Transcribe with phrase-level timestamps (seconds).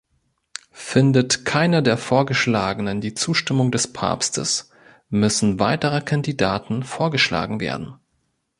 [0.71, 4.71] Findet keiner der Vorgeschlagenen die Zustimmung des Papstes,
[5.09, 7.93] müssen weitere Kandidaten vorgeschlagen werden.